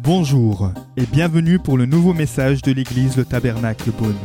[0.00, 4.18] Bonjour et bienvenue pour le nouveau message de l'église Le Tabernacle Beaune.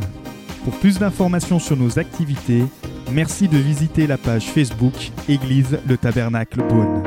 [0.64, 2.64] Pour plus d'informations sur nos activités,
[3.12, 4.94] merci de visiter la page Facebook
[5.28, 7.04] Église Le Tabernacle Beaune.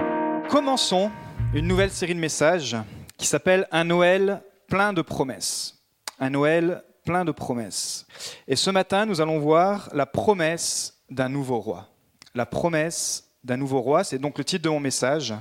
[0.49, 1.11] Commençons
[1.55, 2.77] une nouvelle série de messages
[3.19, 5.85] qui s'appelle Un Noël plein de promesses.
[6.19, 8.07] Un Noël plein de promesses.
[8.49, 11.89] Et ce matin, nous allons voir la promesse d'un nouveau roi.
[12.35, 15.35] La promesse d'un nouveau roi, c'est donc le titre de mon message.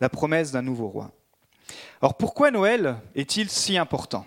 [0.00, 1.10] La promesse d'un nouveau roi.
[2.00, 4.26] Alors pourquoi Noël est-il si important?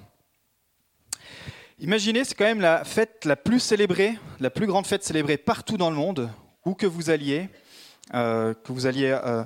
[1.79, 5.77] Imaginez, c'est quand même la fête la plus célébrée, la plus grande fête célébrée partout
[5.77, 6.29] dans le monde,
[6.65, 7.47] où que vous alliez,
[8.13, 9.45] euh, que vous alliez euh,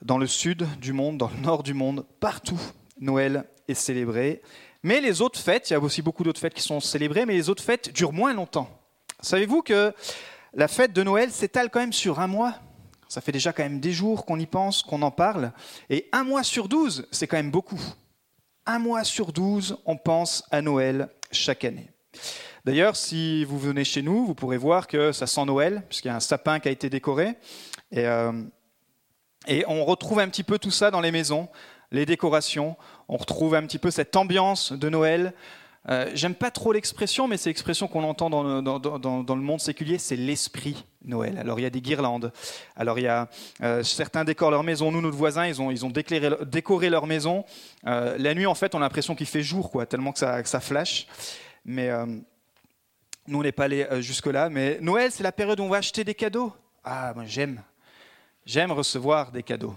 [0.00, 2.60] dans le sud du monde, dans le nord du monde, partout,
[3.00, 4.40] Noël est célébré.
[4.82, 7.34] Mais les autres fêtes, il y a aussi beaucoup d'autres fêtes qui sont célébrées, mais
[7.34, 8.70] les autres fêtes durent moins longtemps.
[9.20, 9.92] Savez-vous que
[10.54, 12.54] la fête de Noël s'étale quand même sur un mois?
[13.14, 15.52] Ça fait déjà quand même des jours qu'on y pense, qu'on en parle.
[15.88, 17.80] Et un mois sur douze, c'est quand même beaucoup.
[18.66, 21.92] Un mois sur douze, on pense à Noël chaque année.
[22.64, 26.10] D'ailleurs, si vous venez chez nous, vous pourrez voir que ça sent Noël, puisqu'il y
[26.10, 27.36] a un sapin qui a été décoré.
[27.92, 28.32] Et, euh,
[29.68, 31.48] on retrouve un petit peu tout ça dans les maisons,
[31.92, 32.76] les décorations.
[33.06, 35.34] On retrouve un petit peu cette ambiance de Noël.
[35.88, 40.16] Euh, j'aime pas trop l'expression, mais c'est l'expression qu'on entend dans, le, monde séculier, c'est
[40.16, 41.38] l'esprit Noël.
[41.38, 42.32] Alors il y a des guirlandes,
[42.76, 43.28] alors il y a
[43.62, 44.90] euh, certains décorent leur maison.
[44.90, 47.44] Nous, notre voisins, ils ont, ils ont décoré leur maison.
[47.86, 50.44] Euh, la nuit, en fait, on a l'impression qu'il fait jour, quoi, tellement que ça,
[50.44, 51.06] ça flash.
[51.64, 51.90] Mais
[53.26, 54.50] nous, on n'est pas allé jusque-là.
[54.50, 56.52] Mais Noël, c'est la période où on va acheter des cadeaux.
[56.84, 57.62] Ah, moi j'aime.
[58.44, 59.74] J'aime recevoir des cadeaux.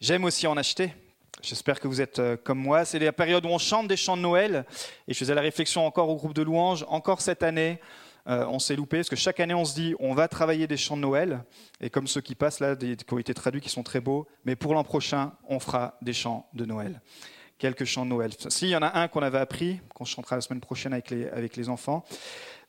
[0.00, 0.94] J'aime aussi en acheter.
[1.42, 2.84] J'espère que vous êtes euh, comme moi.
[2.84, 4.64] C'est la période où on chante des chants de Noël.
[5.08, 6.84] Et je faisais la réflexion encore au groupe de louanges.
[6.88, 7.80] Encore cette année,
[8.28, 8.98] euh, on s'est loupé.
[8.98, 11.44] Parce que chaque année, on se dit, on va travailler des chants de Noël.
[11.80, 14.26] Et comme ceux qui passent là, qui ont été traduits, qui sont très beaux.
[14.44, 17.00] Mais pour l'an prochain, on fera des chants de Noël.
[17.58, 18.32] Quelques chants de Noël.
[18.48, 21.68] S'il y en a un qu'on avait appris, qu'on chantera la semaine prochaine avec les,
[21.68, 22.04] enfants.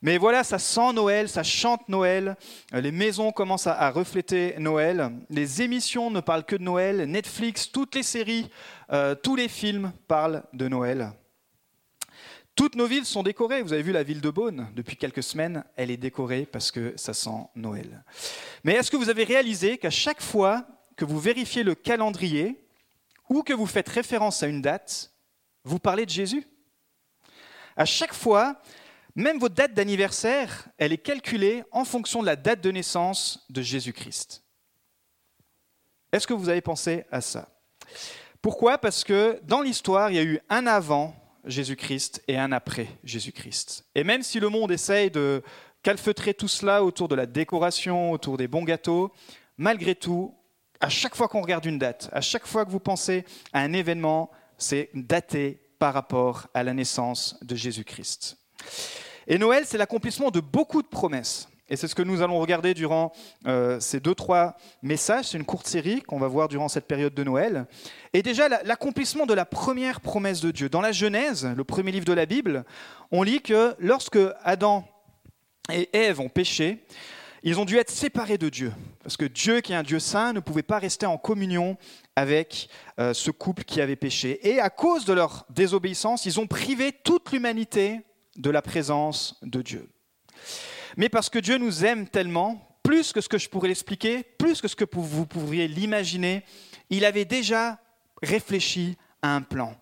[0.02, 2.36] Mais voilà, ça sent Noël, ça chante Noël,
[2.74, 7.72] euh, les maisons commencent à, refléter Noël, les émissions ne parlent que de Noël, Netflix,
[7.72, 8.50] toutes les séries,
[8.92, 11.12] euh, tous les films parlent de Noël.
[12.64, 13.60] Toutes nos villes sont décorées.
[13.60, 16.94] Vous avez vu la ville de Beaune, depuis quelques semaines, elle est décorée parce que
[16.96, 18.02] ça sent Noël.
[18.64, 20.66] Mais est-ce que vous avez réalisé qu'à chaque fois
[20.96, 22.66] que vous vérifiez le calendrier
[23.28, 25.12] ou que vous faites référence à une date,
[25.64, 26.46] vous parlez de Jésus?
[27.76, 28.62] À chaque fois,
[29.14, 33.60] même votre date d'anniversaire, elle est calculée en fonction de la date de naissance de
[33.60, 34.42] Jésus-Christ.
[36.12, 37.46] Est-ce que vous avez pensé à ça?
[38.40, 38.78] Pourquoi?
[38.78, 41.14] Parce que dans l'histoire, il y a eu un avant
[41.44, 43.84] Jésus-Christ et un après Jésus-Christ.
[43.94, 45.42] Et même si le monde essaye de
[45.82, 49.12] calfeutrer tout cela autour de la décoration, autour des bons gâteaux,
[49.56, 50.34] malgré tout,
[50.80, 53.72] à chaque fois qu'on regarde une date, à chaque fois que vous pensez à un
[53.72, 58.38] événement, c'est daté par rapport à la naissance de Jésus-Christ.
[59.26, 61.48] Et Noël, c'est l'accomplissement de beaucoup de promesses.
[61.68, 63.12] Et c'est ce que nous allons regarder durant
[63.46, 65.26] euh, ces deux, trois messages.
[65.26, 67.66] C'est une courte série qu'on va voir durant cette période de Noël.
[68.12, 70.68] Et déjà, l'accomplissement de la première promesse de Dieu.
[70.68, 72.64] Dans la Genèse, le premier livre de la Bible,
[73.10, 74.86] on lit que lorsque Adam
[75.72, 76.84] et Ève ont péché,
[77.42, 78.72] ils ont dû être séparés de Dieu.
[79.02, 81.78] Parce que Dieu, qui est un Dieu saint, ne pouvait pas rester en communion
[82.14, 84.46] avec euh, ce couple qui avait péché.
[84.48, 88.00] Et à cause de leur désobéissance, ils ont privé toute l'humanité
[88.36, 89.88] de la présence de Dieu.
[90.96, 94.60] Mais parce que Dieu nous aime tellement, plus que ce que je pourrais l'expliquer, plus
[94.60, 96.44] que ce que vous pourriez l'imaginer,
[96.90, 97.80] il avait déjà
[98.22, 99.74] réfléchi à un plan.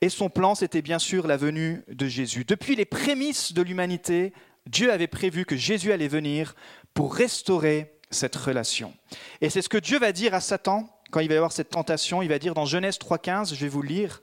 [0.00, 2.44] Et son plan, c'était bien sûr la venue de Jésus.
[2.44, 4.32] Depuis les prémices de l'humanité,
[4.66, 6.54] Dieu avait prévu que Jésus allait venir
[6.94, 8.92] pour restaurer cette relation.
[9.40, 11.70] Et c'est ce que Dieu va dire à Satan quand il va y avoir cette
[11.70, 12.22] tentation.
[12.22, 14.20] Il va dire dans Genèse 3.15, je vais vous lire,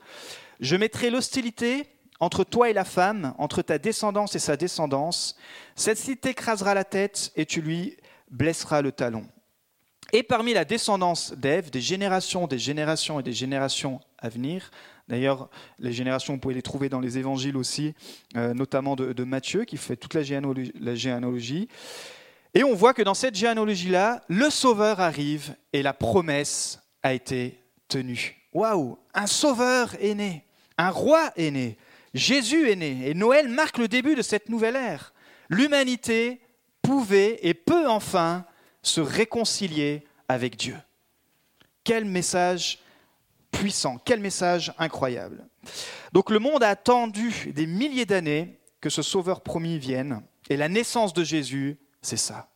[0.60, 1.86] Je mettrai l'hostilité
[2.20, 5.36] entre toi et la femme, entre ta descendance et sa descendance,
[5.74, 7.96] celle-ci t'écrasera la tête et tu lui
[8.30, 9.26] blesseras le talon.
[10.12, 14.70] Et parmi la descendance d'Ève, des générations, des générations et des générations à venir,
[15.08, 17.94] d'ailleurs les générations, vous pouvez les trouver dans les évangiles aussi,
[18.36, 21.68] euh, notamment de, Matthieu qui fait toute la généalogie, la généalogie.
[22.54, 27.60] Et on voit que dans cette généalogie-là, le Sauveur arrive et la promesse a été
[27.88, 28.48] tenue.
[28.52, 30.44] Waouh Un Sauveur est né,
[30.78, 31.76] un roi est né,
[32.16, 35.12] Jésus est né et Noël marque le début de cette nouvelle ère.
[35.48, 36.40] L'humanité
[36.82, 38.46] pouvait et peut enfin
[38.82, 40.76] se réconcilier avec Dieu.
[41.84, 42.78] Quel message
[43.50, 45.46] puissant, quel message incroyable.
[46.12, 50.68] Donc le monde a attendu des milliers d'années que ce Sauveur promis vienne, et la
[50.68, 52.50] naissance de Jésus, c'est ça.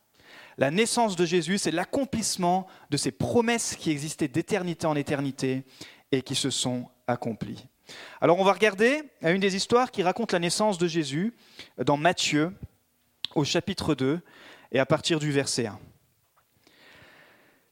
[0.57, 5.63] La naissance de Jésus, c'est l'accomplissement de ces promesses qui existaient d'éternité en éternité
[6.11, 7.65] et qui se sont accomplies.
[8.19, 11.33] Alors on va regarder à une des histoires qui raconte la naissance de Jésus
[11.77, 12.51] dans Matthieu
[13.35, 14.19] au chapitre 2
[14.71, 15.79] et à partir du verset 1.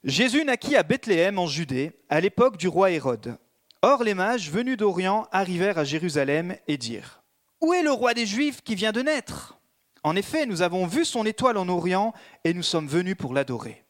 [0.04, 3.38] Jésus naquit à Bethléem en Judée à l'époque du roi Hérode.
[3.82, 7.22] Or les mages venus d'Orient arrivèrent à Jérusalem et dirent
[7.62, 9.58] Où est le roi des Juifs qui vient de naître?
[10.04, 12.14] En effet, nous avons vu son étoile en Orient
[12.44, 13.84] et nous sommes venus pour l'adorer.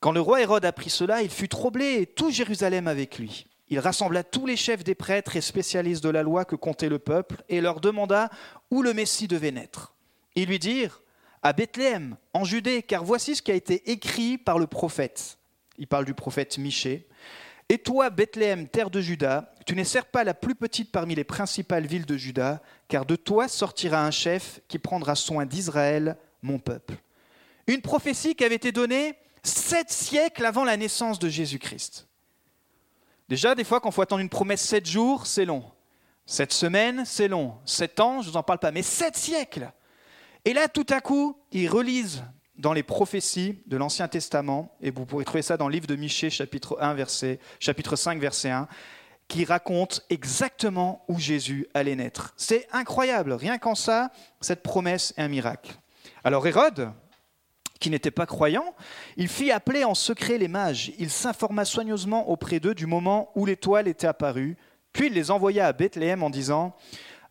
[0.00, 3.46] Quand le roi Hérode apprit cela, il fut troublé et tout Jérusalem avec lui.
[3.70, 6.98] Il rassembla tous les chefs des prêtres et spécialistes de la loi que comptait le
[6.98, 8.28] peuple et leur demanda
[8.70, 9.94] où le Messie devait naître.
[10.34, 11.02] Ils lui dirent
[11.42, 15.38] à Bethléem, en Judée, car voici ce qui a été écrit par le prophète.
[15.78, 17.08] Il parle du prophète Michée.
[17.68, 21.24] Et toi, Bethléem, terre de Juda, tu n'es certes pas la plus petite parmi les
[21.24, 26.58] principales villes de Juda, car de toi sortira un chef qui prendra soin d'Israël, mon
[26.58, 26.96] peuple.
[27.68, 29.14] Une prophétie qui avait été donnée
[29.44, 32.09] sept siècles avant la naissance de Jésus-Christ.
[33.30, 35.62] Déjà, des fois, quand il faut attendre une promesse sept jours, c'est long.
[36.26, 37.54] Sept semaines, c'est long.
[37.64, 39.70] Sept ans, je ne vous en parle pas, mais sept siècles.
[40.44, 42.24] Et là, tout à coup, ils relisent
[42.56, 45.94] dans les prophéties de l'Ancien Testament, et vous pourrez trouver ça dans le livre de
[45.94, 48.66] Michée, chapitre, 1, verset, chapitre 5, verset 1,
[49.28, 52.34] qui raconte exactement où Jésus allait naître.
[52.36, 54.10] C'est incroyable, rien qu'en ça,
[54.40, 55.72] cette promesse est un miracle.
[56.24, 56.92] Alors Hérode,
[57.80, 58.74] qui n'était pas croyant,
[59.16, 60.92] il fit appeler en secret les mages.
[60.98, 64.56] Il s'informa soigneusement auprès d'eux du moment où l'étoile était apparue,
[64.92, 66.76] puis il les envoya à Bethléem en disant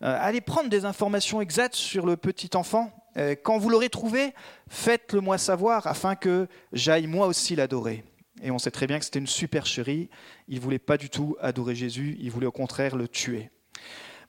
[0.02, 2.92] euh, Allez prendre des informations exactes sur le petit enfant.
[3.16, 4.34] Euh, quand vous l'aurez trouvé,
[4.68, 8.04] faites-le moi savoir afin que j'aille moi aussi l'adorer.
[8.42, 10.08] Et on sait très bien que c'était une supercherie.
[10.48, 13.50] Il ne voulait pas du tout adorer Jésus, il voulait au contraire le tuer.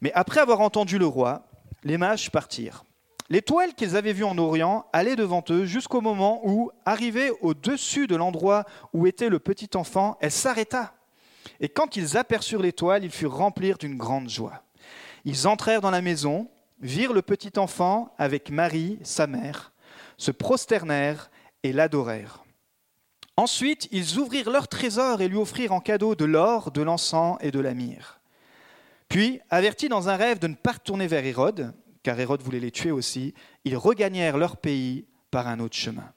[0.02, 1.48] Mais après avoir entendu le roi,
[1.84, 2.84] les mages partirent.
[3.32, 8.18] L'étoile qu'ils avaient vue en Orient allait devant eux jusqu'au moment où, arrivée au-dessus de
[8.18, 10.94] l'endroit où était le petit enfant, elle s'arrêta.
[11.62, 14.64] Et quand ils aperçurent l'étoile, ils furent remplis d'une grande joie.
[15.24, 16.50] Ils entrèrent dans la maison,
[16.82, 19.72] virent le petit enfant avec Marie, sa mère,
[20.18, 21.32] se prosternèrent
[21.64, 22.44] et l'adorèrent.
[23.38, 27.52] Ensuite, ils ouvrirent leur trésor et lui offrirent en cadeau de l'or, de l'encens et
[27.52, 28.20] de la myrrhe.
[29.08, 32.72] Puis, avertis dans un rêve de ne pas retourner vers Hérode, car Hérode voulait les
[32.72, 33.34] tuer aussi,
[33.66, 36.14] ils regagnèrent leur pays par un autre chemin.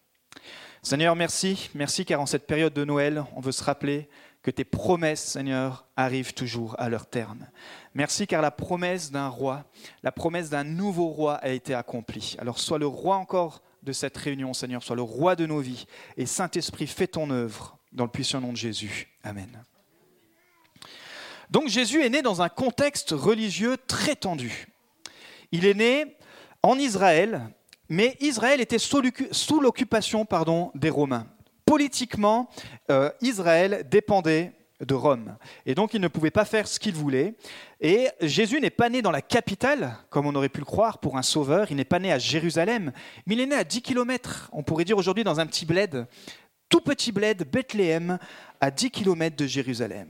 [0.82, 4.08] Seigneur, merci, merci car en cette période de Noël, on veut se rappeler
[4.42, 7.46] que tes promesses, Seigneur, arrivent toujours à leur terme.
[7.94, 9.64] Merci car la promesse d'un roi,
[10.02, 12.36] la promesse d'un nouveau roi a été accomplie.
[12.38, 15.86] Alors sois le roi encore de cette réunion, Seigneur, sois le roi de nos vies.
[16.19, 19.08] Et Saint-Esprit, fais ton œuvre dans le puissant nom de Jésus.
[19.22, 19.64] Amen.
[21.50, 24.66] Donc Jésus est né dans un contexte religieux très tendu.
[25.54, 26.16] Il est né
[26.64, 27.42] en Israël,
[27.88, 30.26] mais Israël était sous l'occupation
[30.74, 31.28] des Romains.
[31.64, 32.50] Politiquement,
[32.90, 35.36] euh, Israël dépendait de Rome.
[35.64, 37.36] Et donc il ne pouvait pas faire ce qu'il voulait.
[37.80, 41.16] Et Jésus n'est pas né dans la capitale, comme on aurait pu le croire, pour
[41.16, 41.68] un sauveur.
[41.70, 42.90] Il n'est pas né à Jérusalem,
[43.24, 46.08] mais il est né à 10 km, on pourrait dire aujourd'hui dans un petit bled,
[46.68, 48.18] tout petit bled, Bethléem,
[48.60, 50.08] à 10 km de Jérusalem.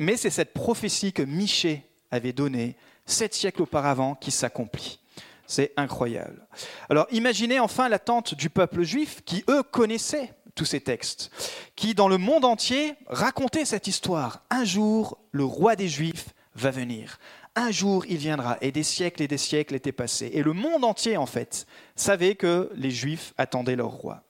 [0.00, 2.74] Mais c'est cette prophétie que Michée avait donnée
[3.10, 5.00] sept siècles auparavant qui s'accomplit.
[5.46, 6.46] C'est incroyable.
[6.88, 11.30] Alors imaginez enfin l'attente du peuple juif qui, eux, connaissaient tous ces textes,
[11.74, 14.42] qui, dans le monde entier, racontaient cette histoire.
[14.50, 17.18] Un jour, le roi des Juifs va venir.
[17.56, 18.58] Un jour, il viendra.
[18.60, 20.30] Et des siècles et des siècles étaient passés.
[20.34, 24.22] Et le monde entier, en fait, savait que les Juifs attendaient leur roi.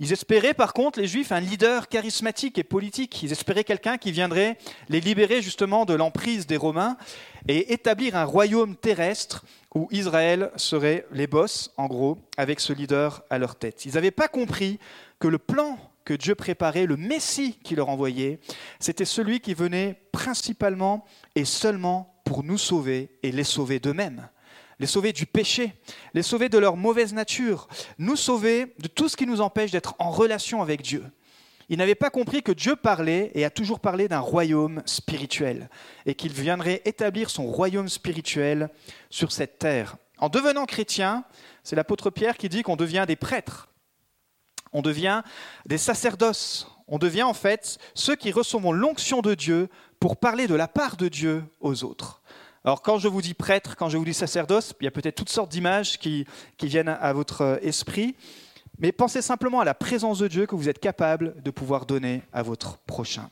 [0.00, 3.22] Ils espéraient par contre, les Juifs, un leader charismatique et politique.
[3.22, 4.58] Ils espéraient quelqu'un qui viendrait
[4.88, 6.96] les libérer justement de l'emprise des Romains
[7.48, 13.22] et établir un royaume terrestre où Israël serait les boss, en gros, avec ce leader
[13.30, 13.84] à leur tête.
[13.84, 14.78] Ils n'avaient pas compris
[15.18, 18.38] que le plan que Dieu préparait, le Messie qui leur envoyait,
[18.78, 24.28] c'était celui qui venait principalement et seulement pour nous sauver et les sauver d'eux-mêmes
[24.78, 25.72] les sauver du péché,
[26.14, 29.94] les sauver de leur mauvaise nature, nous sauver de tout ce qui nous empêche d'être
[29.98, 31.04] en relation avec Dieu.
[31.68, 35.70] Ils n'avaient pas compris que Dieu parlait et a toujours parlé d'un royaume spirituel
[36.04, 38.68] et qu'il viendrait établir son royaume spirituel
[39.08, 39.96] sur cette terre.
[40.18, 41.24] En devenant chrétien,
[41.62, 43.68] c'est l'apôtre Pierre qui dit qu'on devient des prêtres,
[44.72, 45.22] on devient
[45.66, 49.68] des sacerdoces, on devient en fait ceux qui recevons l'onction de Dieu
[50.00, 52.22] pour parler de la part de Dieu aux autres.
[52.64, 55.16] Alors quand je vous dis prêtre, quand je vous dis sacerdoce, il y a peut-être
[55.16, 56.26] toutes sortes d'images qui,
[56.62, 58.16] viennent à votre esprit,
[58.78, 62.22] mais pensez simplement à la présence de Dieu que vous êtes capable de pouvoir donner
[62.32, 63.28] à votre prochain.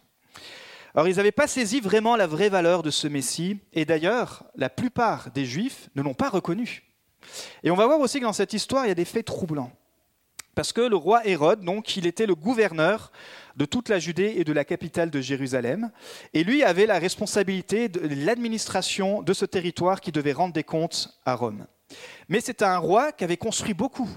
[0.94, 4.68] Alors ils n'avaient pas saisi vraiment la vraie valeur de ce Messie, et d'ailleurs la
[4.68, 6.82] plupart des Juifs ne l'ont pas reconnu.
[7.62, 9.72] Et on va voir aussi que dans cette histoire, il y a des faits troublants.
[10.54, 13.10] Parce que le roi Hérode, donc, il était le gouverneur
[13.56, 15.90] de toute la Judée et de la capitale de Jérusalem.
[16.34, 21.18] Et lui avait la responsabilité de l'administration de ce territoire qui devait rendre des comptes
[21.24, 21.66] à Rome.
[22.28, 24.08] Mais c'était un roi qui avait construit beaucoup.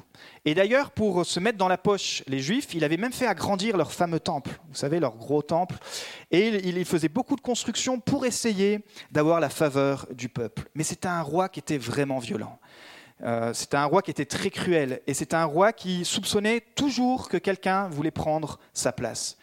[0.46, 3.78] Et d'ailleurs, pour se mettre dans la poche les Juifs, il avait même fait agrandir
[3.78, 5.76] leur fameux temple, vous savez, leur gros temple.
[6.32, 8.80] Et il faisait beaucoup de constructions pour essayer
[9.12, 10.64] d'avoir la faveur du peuple.
[10.76, 12.60] Mais c'était un roi qui était vraiment violent.
[13.24, 17.30] Euh, c'était un roi qui était très cruel et c'était un roi qui soupçonnait toujours
[17.30, 19.38] que quelqu'un voulait prendre sa place.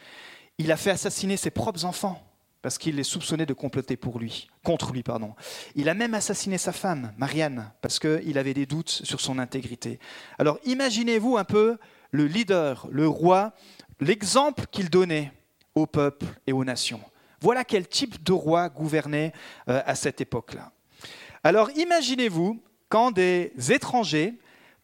[0.58, 2.22] Il a fait assassiner ses propres enfants
[2.60, 5.02] parce qu'il les soupçonnait de comploter pour lui, contre lui.
[5.02, 5.34] Pardon.
[5.74, 9.98] Il a même assassiné sa femme, Marianne, parce qu'il avait des doutes sur son intégrité.
[10.38, 11.78] Alors imaginez-vous un peu
[12.12, 13.52] le leader, le roi,
[14.00, 15.32] l'exemple qu'il donnait
[15.74, 17.00] au peuple et aux nations.
[17.40, 19.32] Voilà quel type de roi gouvernait
[19.68, 20.70] euh, à cette époque-là.
[21.42, 22.62] Alors imaginez-vous
[22.92, 24.34] quand des étrangers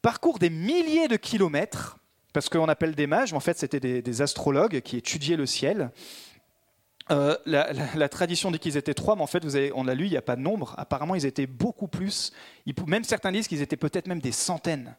[0.01, 1.99] parcourent des milliers de kilomètres,
[2.33, 5.91] parce qu'on appelle des mages, mais en fait c'était des astrologues qui étudiaient le ciel,
[7.11, 9.43] euh, la, tradition dit qu'ils étaient trois, mais en fait,
[9.75, 10.75] on l'a lu, il n'y a pas de nombre.
[10.77, 12.33] Apparemment, ils étaient beaucoup plus.
[12.87, 14.95] même certains disent qu'ils étaient peut-être même des centaines.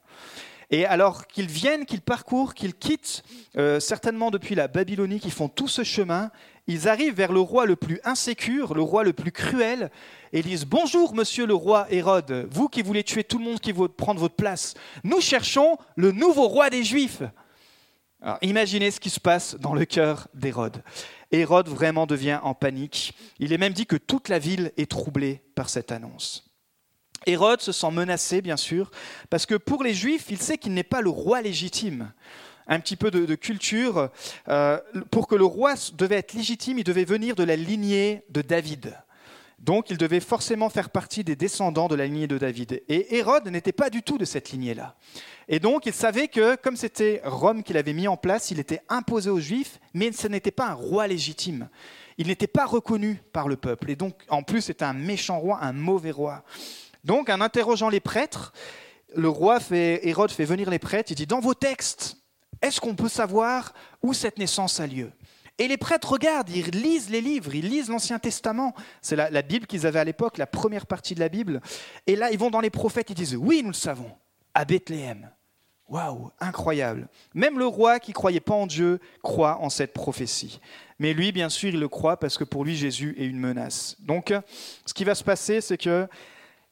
[0.72, 3.24] Et alors qu'ils viennent, qu'ils parcourent, qu'ils quittent,
[3.58, 6.32] euh, certainement depuis la Babylonie, qu'ils font tout ce chemin,
[6.68, 9.90] ils arrivent vers le roi le plus insécure, le roi le plus cruel,
[10.32, 13.72] et disent Bonjour, monsieur le roi Hérode, vous qui voulez tuer tout le monde qui
[13.72, 14.76] veut prendre votre place.
[15.04, 17.24] Nous cherchons le nouveau roi des Juifs.
[18.22, 20.84] Alors, imaginez ce qui se passe dans le cœur d'Hérode.
[21.32, 23.14] Hérode vraiment devient en panique.
[23.40, 26.49] Il est même dit que toute la ville est troublée par cette annonce.
[27.26, 28.92] Hérode se sent menacé, bien sûr,
[29.30, 32.12] parce que pour les Juifs, il sait qu'il n'est pas le roi légitime.
[32.68, 34.10] Un petit peu de, culture.
[34.48, 38.42] Euh, pour que le roi devait être légitime, il devait venir de la lignée de
[38.42, 38.96] David.
[39.62, 42.82] Donc il devait forcément faire partie des descendants de la lignée de David.
[42.88, 44.96] Et Hérode n'était pas du tout de cette lignée-là.
[45.50, 48.82] Et donc il savait que comme c'était Rome qui l'avait mis en place, il était
[48.88, 51.70] imposé aux Juifs, mais ce n'était pas un roi légitime.
[52.18, 53.92] Il n'était pas reconnu par le peuple.
[53.92, 56.44] Et donc en plus c'était un méchant roi, un mauvais roi.
[57.04, 58.54] Donc en interrogeant les prêtres,
[59.16, 62.18] le roi Hérode fait venir les prêtres, il dit, dans vos textes,
[62.62, 65.12] est-ce qu'on peut savoir où cette naissance a lieu?
[65.58, 68.74] Et les prêtres regardent, ils lisent les livres, ils lisent l'Ancien Testament.
[69.02, 71.62] C'est la, Bible qu'ils avaient à l'époque, la première partie de la Bible.
[72.08, 74.12] Et là, ils vont dans les prophètes, ils disent Oui, nous le savons,
[74.54, 75.30] à Bethléem.
[75.90, 77.10] Waouh, incroyable.
[77.34, 80.62] Même le roi qui croyait pas en Dieu croit en cette prophétie.
[81.00, 83.98] Mais lui, bien sûr, il le croit parce que pour lui, Jésus est une menace.
[84.00, 84.32] Donc,
[84.86, 86.08] ce qui va se passer, c'est que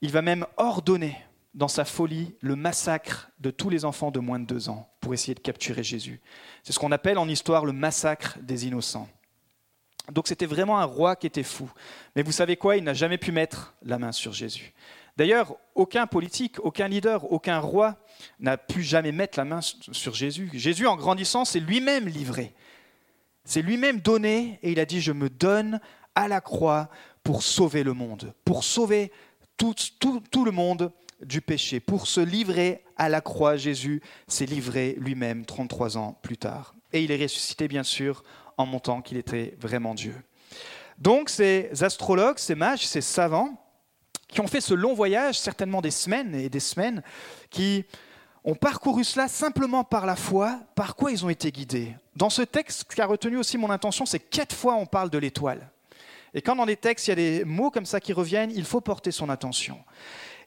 [0.01, 1.17] il va même ordonner
[1.53, 5.13] dans sa folie le massacre de tous les enfants de moins de deux ans pour
[5.13, 6.21] essayer de capturer Jésus.
[6.63, 9.09] C'est ce qu'on appelle en histoire le massacre des innocents.
[10.11, 11.69] Donc c'était vraiment un roi qui était fou.
[12.15, 12.77] Mais vous savez quoi?
[12.77, 14.73] Il n'a jamais pu mettre la main sur Jésus.
[15.17, 17.95] D'ailleurs, aucun politique, aucun leader, aucun roi
[18.39, 20.51] n'a pu jamais mettre la main sur Jésus.
[20.53, 22.53] Jésus, en grandissant, s'est lui-même livré.
[23.43, 25.79] C'est lui-même donné et il a dit, je me donne
[26.13, 26.89] à la croix
[27.23, 29.11] pour sauver le monde, pour sauver
[29.57, 31.79] tout, le monde du péché.
[31.79, 36.75] Pour se livrer à la croix, Jésus s'est livré lui-même 33 ans plus tard.
[36.93, 38.23] Et il est ressuscité, bien sûr,
[38.57, 40.15] en montant qu'il était vraiment Dieu.
[40.97, 43.63] Donc ces astrologues, ces mages, ces savants,
[44.27, 47.01] qui ont fait ce long voyage, certainement des semaines et des semaines,
[47.49, 47.85] qui
[48.43, 51.95] ont parcouru cela simplement par la foi, par quoi ils ont été guidés?
[52.15, 55.09] Dans ce texte, ce qui a retenu aussi mon intention, c'est quatre fois on parle
[55.09, 55.69] de l'étoile.
[56.33, 58.65] Et quand dans les textes, il y a des mots comme ça qui reviennent, il
[58.65, 59.79] faut porter son attention.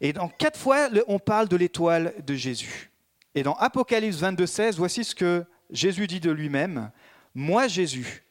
[0.01, 2.91] Et dans quatre fois, on parle de l'étoile de Jésus.
[3.35, 6.91] Et dans Apocalypse 22, 16, voici ce que Jésus dit de lui-même.
[7.35, 8.25] Moi, Jésus,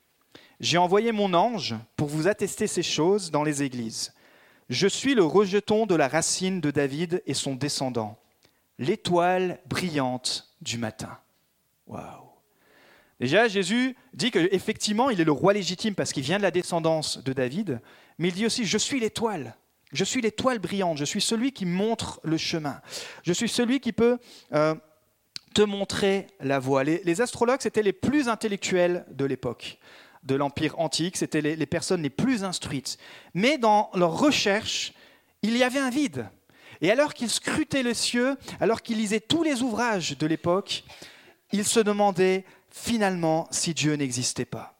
[0.60, 4.13] j'ai envoyé mon ange pour vous attester ces choses dans les églises.
[4.70, 8.20] Je suis le rejeton de la racine de David et son descendant,
[8.77, 11.18] l'étoile brillante du matin.
[11.88, 12.28] Waouh!
[13.20, 17.22] Déjà, Jésus dit qu'effectivement, il est le roi légitime parce qu'il vient de la descendance
[17.22, 17.82] de David,
[18.18, 19.56] mais il dit aussi Je suis l'étoile.
[19.92, 22.80] Je suis l'étoile brillante, je suis celui qui montre le chemin.
[23.24, 24.20] Je suis celui qui peut
[24.54, 24.76] euh,
[25.56, 26.84] te montrer la voie.
[26.84, 29.80] Les, astrologues, c'était les plus intellectuels de l'époque,
[30.24, 33.00] de l'Empire antique, c'était les, les personnes les plus instruites.
[33.34, 34.94] Mais dans leur recherche,
[35.42, 36.30] il y avait un vide.
[36.82, 40.84] Et alors qu'ils scrutaient les cieux, alors qu'ils lisaient tous les ouvrages de l'époque,
[41.52, 44.76] ils se demandaient finalement si Dieu n'existait pas.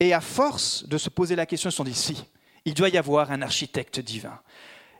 [0.00, 2.24] Et à force de se poser la question, ils se sont dit si,
[2.64, 4.40] il doit y avoir un architecte divin.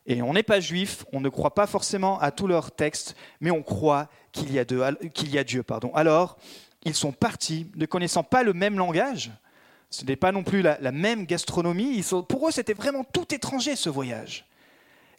[0.07, 3.51] Et on n'est pas juif, on ne croit pas forcément à tous leurs textes, mais
[3.51, 4.65] on croit qu'il y a,
[5.45, 5.63] Dieu.
[5.63, 5.91] Pardon.
[5.95, 6.37] Alors,
[6.85, 9.31] ils sont partis, ne connaissant pas le même langage,
[9.89, 13.89] ce n'est pas non plus la, même gastronomie, pour eux c'était vraiment tout étranger ce
[13.89, 14.45] voyage.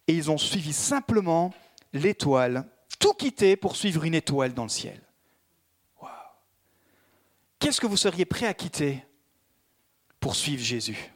[0.08, 1.54] Et ils ont suivi simplement
[1.94, 2.66] l'étoile,
[3.00, 5.02] tout quitté pour suivre une étoile dans le ciel.
[7.66, 9.04] Qu'est-ce que vous seriez prêt à quitter
[10.20, 11.12] pour suivre Jésus?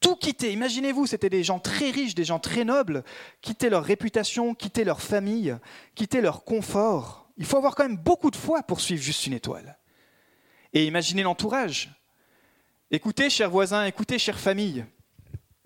[0.00, 0.52] Tout quitter.
[0.52, 3.04] Imaginez-vous, c'était des gens très riches, des gens très nobles,
[3.40, 5.56] quitter leur réputation, quitter leur famille,
[5.94, 7.30] quitter leur confort.
[7.36, 9.78] Il faut avoir quand même beaucoup de foi pour suivre juste une étoile.
[10.72, 11.88] Et imaginez l'entourage.
[12.90, 14.84] Écoutez, chers voisins, écoutez, chère famille.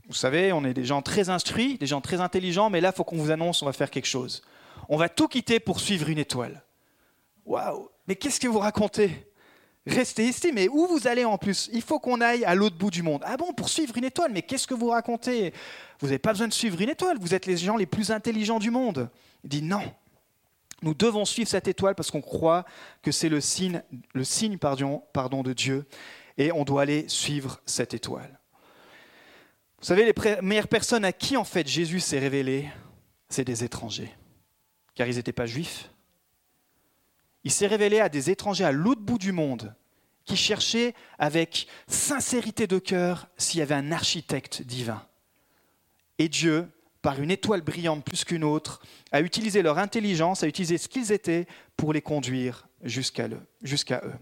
[0.06, 2.96] Vous savez, on est des gens très instruits, des gens très intelligents, mais là, il
[2.96, 4.42] faut qu'on vous annonce, on va faire quelque chose.
[4.90, 6.62] On va tout quitter pour suivre une étoile.
[7.46, 9.31] Waouh Mais qu'est-ce que vous racontez?
[9.86, 11.68] Restez ici, mais où vous allez en plus?
[11.72, 13.22] Il faut qu'on aille à l'autre bout du monde.
[13.24, 15.52] Ah bon, pour suivre une étoile Mais qu'est-ce que vous racontez?
[15.98, 18.60] Vous n'avez pas besoin de suivre une étoile, vous êtes les gens les plus intelligents
[18.60, 19.10] du monde.
[19.42, 19.82] Il dit non.
[20.82, 22.64] Nous devons suivre cette étoile parce qu'on croit
[23.02, 23.82] que c'est le signe,
[24.14, 25.86] le signe pardon, de Dieu
[26.38, 28.38] et on doit aller suivre cette étoile.
[29.80, 32.68] Vous savez, les meilleures personnes à qui en fait Jésus s'est révélé,
[33.28, 34.12] c'est des étrangers,
[34.94, 35.90] car ils n'étaient pas juifs,
[37.44, 39.74] il s'est révélé à des étrangers à l'autre bout du monde
[40.24, 45.04] qui cherchaient avec sincérité de cœur s'il y avait un architecte divin.
[46.18, 46.68] Et Dieu,
[47.00, 48.80] par une étoile brillante plus qu'une autre,
[49.10, 51.46] a utilisé leur intelligence, a utilisé ce qu'ils étaient
[51.76, 54.12] pour les conduire jusqu'à eux.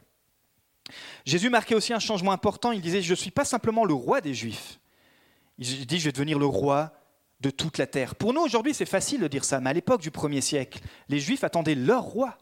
[1.27, 2.73] Jésus marquait aussi un changement important.
[2.73, 4.81] Il disait, je ne suis pas simplement le roi des Juifs.
[5.59, 6.93] Il dit, je vais devenir le roi
[7.41, 8.15] de toute la terre.
[8.15, 11.21] Pour nous, aujourd'hui, c'est facile de dire ça, mais à l'époque du premier siècle, les
[11.21, 12.39] Juifs attendaient leur roi.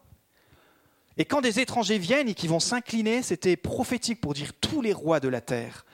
[1.18, 4.92] Et quand des étrangers viennent et qui vont s'incliner, c'était prophétique pour dire tous les
[4.92, 5.84] rois de la terre,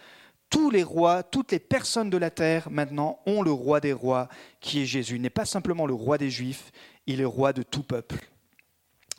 [0.51, 4.29] tous les rois, toutes les personnes de la terre maintenant ont le roi des rois
[4.61, 5.17] qui est Jésus.
[5.17, 6.71] Il n'est pas simplement le roi des Juifs,
[7.07, 8.29] il est roi de tout peuple.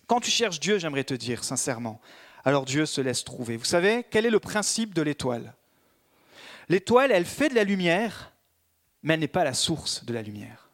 [0.06, 2.00] Quand tu cherches Dieu, j'aimerais te dire sincèrement,
[2.46, 3.58] alors Dieu se laisse trouver.
[3.58, 5.56] Vous savez, quel est le principe de l'étoile?
[6.70, 8.32] L'étoile, elle fait de la lumière,
[9.02, 10.65] mais elle n'est pas la source de la lumière.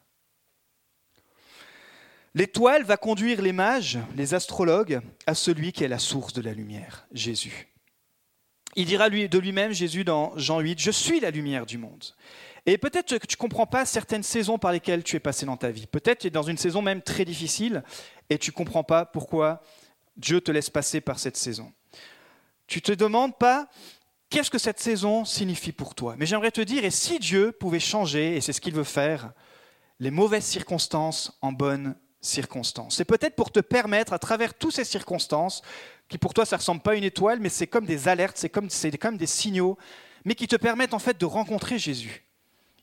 [2.34, 6.54] L'étoile va conduire les mages, les astrologues, à celui qui est la source de la
[6.54, 7.68] lumière, Jésus.
[8.74, 12.04] Il dira de lui-même, Jésus, dans Jean 8, Je suis la lumière du monde.
[12.64, 15.58] Et peut-être que tu ne comprends pas certaines saisons par lesquelles tu es passé dans
[15.58, 15.86] ta vie.
[15.86, 17.82] Peut-être tu es dans une saison même très difficile
[18.30, 19.60] et tu ne comprends pas pourquoi
[20.16, 21.70] Dieu te laisse passer par cette saison.
[22.66, 23.68] Tu ne te demandes pas
[24.30, 26.14] qu'est-ce que cette saison signifie pour toi?
[26.16, 29.32] Mais j'aimerais te dire, et si Dieu pouvait changer, et c'est ce qu'il veut faire,
[29.98, 35.60] les mauvaises circonstances en bonnes C'est peut-être pour te permettre, à travers toutes ces circonstances,
[36.08, 38.48] qui pour toi ça ressemble pas à une étoile, mais c'est comme des alertes, c'est
[38.48, 38.68] comme,
[39.00, 39.76] comme des signaux,
[40.24, 42.22] mais qui te permettent en fait de rencontrer Jésus.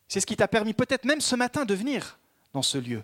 [0.09, 2.19] C'est ce qui t'a permis peut-être même ce matin de venir
[2.53, 3.03] dans ce lieu.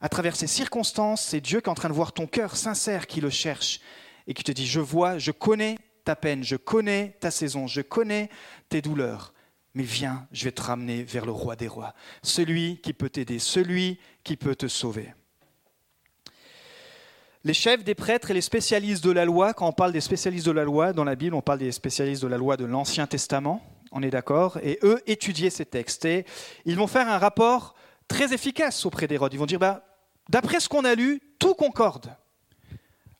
[0.00, 3.08] À travers ces circonstances, c'est Dieu qui est en train de voir ton cœur sincère
[3.08, 3.80] qui le cherche
[4.28, 7.80] et qui te dit, je vois, je connais ta peine, je connais ta saison, je
[7.80, 8.30] connais
[8.68, 9.34] tes douleurs,
[9.74, 13.40] mais viens, je vais te ramener vers le roi des rois, celui qui peut t'aider,
[13.40, 15.12] celui qui peut te sauver.
[17.48, 20.44] Les chefs des prêtres et les spécialistes de la loi, quand on parle des spécialistes
[20.44, 23.06] de la loi dans la Bible, on parle des spécialistes de la loi de l'Ancien
[23.06, 26.04] Testament, on est d'accord, et eux étudiaient ces textes.
[26.04, 26.26] Et
[26.66, 27.74] ils vont faire un rapport
[28.06, 29.32] très efficace auprès d'Hérode.
[29.32, 29.82] Ils vont dire, bah,
[30.28, 32.14] d'après ce qu'on a lu, tout concorde.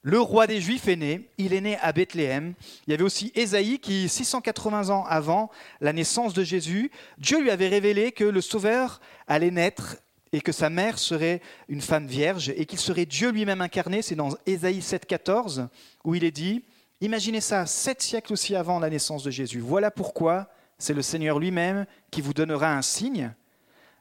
[0.02, 2.52] Le roi des Juifs est né, il est né à Bethléem.
[2.86, 7.50] Il y avait aussi Ésaïe qui, 680 ans avant la naissance de Jésus, Dieu lui
[7.50, 9.96] avait révélé que le Sauveur allait naître
[10.32, 14.02] et que sa mère serait une femme vierge et qu'il serait Dieu lui-même incarné.
[14.02, 15.68] C'est dans Ésaïe 7,14
[16.04, 16.64] où il est dit
[17.00, 19.60] Imaginez ça, sept siècles aussi avant la naissance de Jésus.
[19.60, 23.32] Voilà pourquoi c'est le Seigneur lui-même qui vous donnera un signe.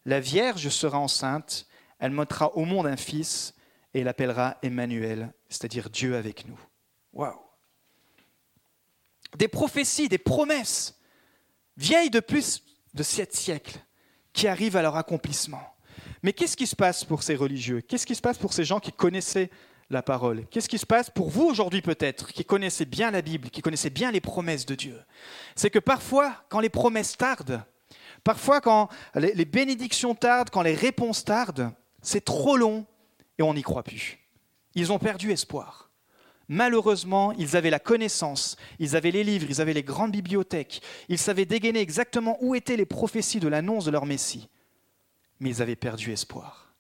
[0.06, 1.68] La Vierge sera enceinte,
[2.00, 3.54] elle mettra au monde un fils
[3.94, 6.60] et l'appellera Emmanuel, c'est-à-dire Dieu avec nous.
[7.14, 7.40] Waouh
[9.38, 11.00] Des prophéties, des promesses
[11.78, 12.64] vieilles de plus
[12.94, 13.80] de sept siècles
[14.34, 15.62] qui arrivent à leur accomplissement.
[16.24, 17.82] Mais qu'est-ce qui se passe pour ces religieux?
[17.82, 19.50] Qu'est-ce qui se passe pour ces gens qui connaissaient
[19.90, 20.46] la parole?
[20.50, 23.90] Qu'est-ce qui se passe pour vous aujourd'hui peut-être, qui connaissez bien la Bible, qui connaissez
[23.90, 25.00] bien les promesses de Dieu?
[25.56, 27.64] C'est que parfois, quand les promesses tardent,
[28.24, 32.86] parfois quand les bénédictions tardent, quand les réponses tardent, c'est trop long
[33.38, 34.20] et on n'y croit plus.
[34.76, 35.90] Ils ont perdu espoir.
[36.50, 41.18] Malheureusement, ils avaient la connaissance, ils avaient les livres, ils avaient les grandes bibliothèques, ils
[41.18, 44.48] savaient dégainer exactement où étaient les prophéties de l'annonce de leur Messie
[45.40, 46.74] mais ils avaient perdu espoir.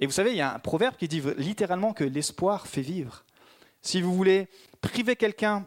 [0.00, 3.24] Et vous savez, il y a un proverbe qui dit littéralement que l'espoir fait vivre.
[3.82, 4.48] Si vous voulez
[4.80, 5.66] priver quelqu'un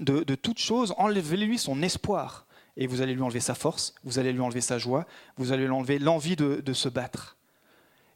[0.00, 2.46] de, toute chose, enlevez-lui son espoir.
[2.76, 5.64] Et vous allez lui enlever sa force, vous allez lui enlever sa joie, vous allez
[5.64, 7.36] lui enlever l'envie de, de, se battre.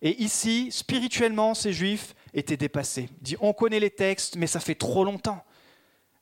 [0.03, 3.09] Et ici, spirituellement, ces juifs étaient dépassés.
[3.21, 5.45] Dit, on connaît les textes, mais ça fait trop longtemps.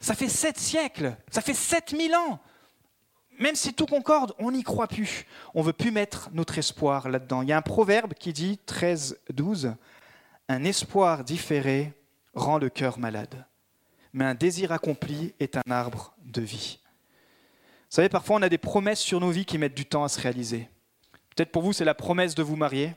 [0.01, 2.41] Ça fait sept siècles, ça fait sept mille ans
[3.39, 5.27] même si tout concorde, on n'y croit plus.
[5.55, 7.43] On veut plus mettre notre espoir là-dedans.
[7.43, 9.75] Il y a un proverbe qui dit 13, 12,
[10.49, 11.93] un espoir différé
[12.35, 13.47] rend le cœur malade,
[14.13, 16.79] mais un désir accompli est un arbre de vie.
[17.91, 20.09] Vous savez, parfois on a des promesses sur nos vies qui mettent du temps à
[20.09, 20.69] se réaliser.
[21.35, 22.95] Peut-être pour vous, c'est la promesse de vous marier.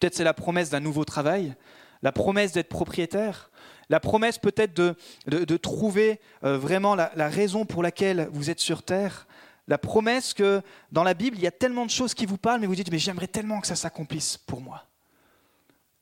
[0.00, 1.54] Peut-être c'est la promesse d'un nouveau travail,
[2.02, 3.50] la promesse d'être propriétaire,
[3.88, 4.94] la promesse peut-être de,
[5.26, 9.26] de, trouver euh, vraiment la, raison pour laquelle vous êtes sur Terre,
[9.66, 12.60] la promesse que dans la Bible, il y a tellement de choses qui vous parlent,
[12.60, 14.84] mais vous dites, mais j'aimerais tellement que ça s'accomplisse pour moi.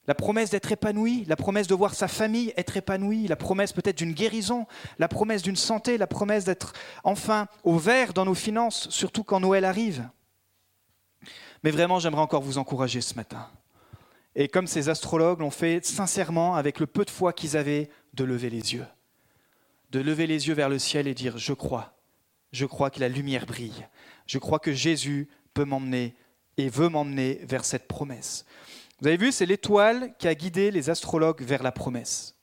[0.06, 3.98] La promesse d'être épanoui, la promesse de voir sa famille être épanouie, la promesse peut-être
[3.98, 4.66] d'une guérison,
[4.98, 6.72] la promesse d'une santé, la promesse d'être
[7.04, 10.08] enfin au vert dans nos finances, surtout quand Noël arrive.
[11.62, 13.50] Mais vraiment, j'aimerais encore vous encourager ce matin.
[14.34, 18.24] Et comme ces astrologues l'ont fait sincèrement, avec le peu de foi qu'ils avaient, de
[18.24, 18.86] lever les yeux.
[19.90, 21.96] De lever les yeux vers le ciel et dire, je crois,
[22.52, 23.86] je crois que la lumière brille.
[24.26, 26.14] Je crois que Jésus peut m'emmener
[26.56, 28.44] et veut m'emmener vers cette promesse.
[29.00, 32.34] Vous avez vu, c'est l'étoile qui a guidé les astrologues vers la promesse.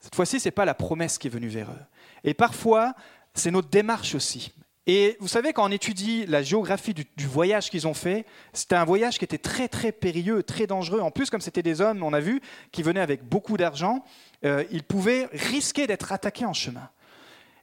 [0.00, 1.84] Cette fois-ci, ce n'est pas la promesse qui est venue vers eux.
[2.24, 2.94] Et parfois,
[3.34, 4.52] c'est notre démarche aussi.
[4.86, 8.84] Et vous savez, quand on étudie la géographie du, voyage qu'ils ont fait, c'était un
[8.84, 11.00] voyage qui était très très périlleux, très dangereux.
[11.00, 12.40] En plus, comme c'était des hommes, on a vu,
[12.72, 14.04] qui venaient avec beaucoup d'argent,
[14.44, 16.90] euh, ils pouvaient risquer d'être attaqués en chemin.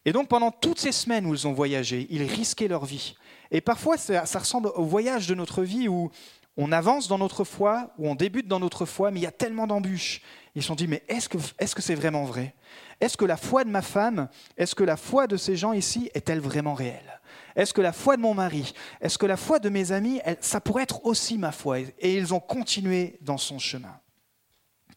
[0.06, 3.16] Et donc pendant toutes ces semaines où ils ont voyagé, ils risquaient leur vie.
[3.52, 6.12] Et parfois, ça, ressemble au voyage de notre vie où
[6.56, 9.32] on avance dans notre foi, où on débute dans notre foi, mais il y a
[9.32, 10.22] tellement d'embûches.
[10.56, 12.54] Ils se sont dit, mais est-ce que c'est -ce c'est vraiment vrai?
[13.02, 16.12] Est-ce que la foi de ma femme, est-ce que la foi de ces gens ici
[16.14, 17.20] est-elle vraiment réelle?
[17.56, 20.62] Est-ce que la foi de mon mari, est-ce que la foi de mes amis, ça
[20.62, 21.80] pourrait être aussi ma foi?
[22.00, 24.00] Et ils ont continué dans son chemin.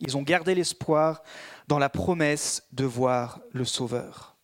[0.00, 1.22] Ils ont gardé l'espoir
[1.68, 4.36] dans la promesse de voir le Sauveur.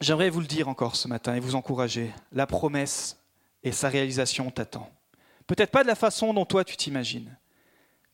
[0.00, 2.12] J'aimerais vous le dire encore ce matin et vous encourager.
[2.32, 3.18] La promesse
[3.62, 4.90] et sa réalisation t'attend.
[5.46, 7.36] Peut-être pas de la façon dont toi tu t'imagines,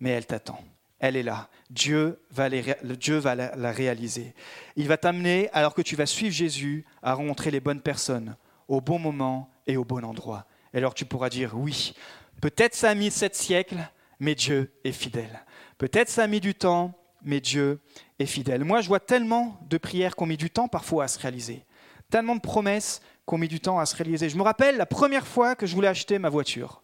[0.01, 0.59] mais elle t'attend.
[0.99, 1.49] Elle est là.
[1.71, 4.35] Dieu va, la, réaliser.
[4.77, 8.37] Il va t'amener, alors que tu vas suivre Jésus, à rencontrer les bonnes personnes,
[8.69, 10.47] au bon moment et au bon endroit.
[10.73, 11.95] Et alors tu pourras dire oui.
[12.41, 13.89] Peut-être ça a mis sept siècles,
[14.21, 15.45] mais Dieu est fidèle.
[15.79, 17.81] Peut-être ça a mis du temps, mais Dieu
[18.19, 18.65] est fidèle.
[18.65, 21.67] Moi, je vois tellement de prières qui ont mis du temps parfois à se réaliser
[22.11, 24.29] tellement de promesses qu'on mis du temps à se réaliser.
[24.29, 26.83] Je me rappelle la première fois que je voulais acheter ma voiture.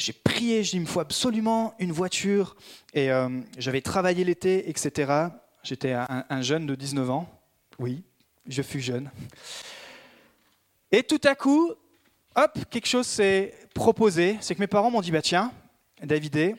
[0.00, 2.56] J'ai prié, je dis, il me faut absolument une voiture.
[2.94, 5.28] Et euh, j'avais travaillé l'été, etc.
[5.62, 7.28] J'étais un, jeune de 19 ans.
[7.78, 8.02] Oui,
[8.46, 9.10] je fus jeune.
[10.90, 11.74] Et tout à coup,
[12.34, 14.38] hop, quelque chose s'est proposé.
[14.40, 15.52] C'est que mes parents m'ont dit, bah tiens,
[16.02, 16.56] Davidé,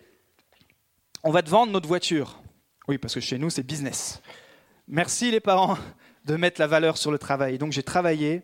[1.24, 2.40] on va te vendre notre voiture.
[2.88, 4.22] Oui, parce que chez nous, c'est business.
[4.88, 5.80] Merci les parents
[6.26, 7.58] de mettre la valeur sur le travail.
[7.58, 8.44] Donc j'ai travaillé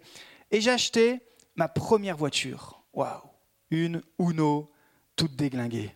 [0.49, 1.19] et j'ai acheté
[1.55, 2.81] ma première voiture.
[2.93, 3.21] Waouh
[3.69, 4.71] Une Uno
[5.17, 5.93] toute déglinguée.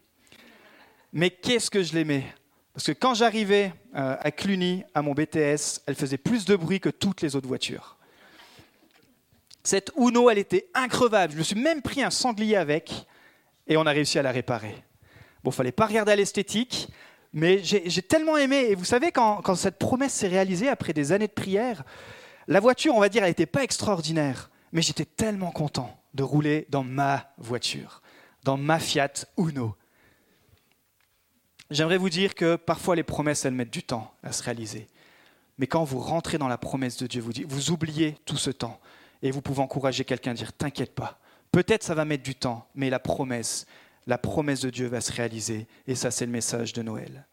[1.13, 2.25] Mais qu'est-ce que je l'aimais?
[2.73, 6.81] Parce que quand j'arrivais euh, à Cluny, à mon BTS, elle faisait plus de bruit
[6.81, 7.97] que toutes les autres voitures.
[9.63, 11.33] Cette Uno, elle était increvable.
[11.33, 13.05] Je me suis même pris un sanglier avec
[13.67, 14.75] et on a réussi à la réparer.
[15.43, 16.89] Bon, fallait pas regarder à l'esthétique,
[17.33, 21.11] mais j'ai tellement aimé, et vous savez, quand, quand cette promesse s'est réalisée après des
[21.13, 21.83] années de prière,
[22.47, 26.67] la voiture, on va dire, elle n'était pas extraordinaire, mais j'étais tellement content de rouler
[26.69, 28.00] dans ma voiture,
[28.43, 29.75] dans ma Fiat Uno.
[31.69, 34.87] J'aimerais vous dire que parfois les promesses, elles mettent du temps à se réaliser.
[35.57, 38.79] Mais quand vous rentrez dans la promesse de Dieu, vous, vous oubliez tout ce temps.
[39.21, 41.19] Et vous pouvez encourager quelqu'un à dire, t'inquiète pas,
[41.51, 43.67] peut-être ça va mettre du temps, mais la promesse,
[44.07, 45.67] la promesse de Dieu va se réaliser.
[45.87, 47.25] Et ça, c'est le message de Noël.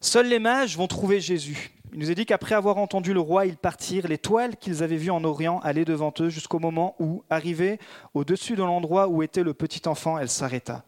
[0.00, 1.70] Seuls les mages vont trouver Jésus.
[1.92, 4.06] Il nous est dit qu'après avoir entendu le roi, ils partirent.
[4.06, 7.78] L'étoile qu'ils avaient vue en Orient allait devant eux jusqu'au moment où, arrivée
[8.14, 10.84] au-dessus de l'endroit où était le petit enfant, elle s'arrêta.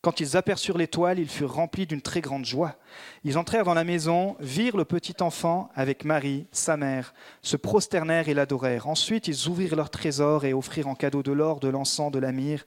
[0.00, 2.76] Quand ils aperçurent l'étoile, ils furent remplis d'une très grande joie.
[3.24, 8.28] Ils entrèrent dans la maison, virent le petit enfant avec Marie, sa mère, se prosternèrent
[8.28, 8.86] et l'adorèrent.
[8.86, 12.32] Ensuite, ils ouvrirent leur trésor et offrirent en cadeau de l'or, de l'encens, de la
[12.32, 12.66] myrrhe.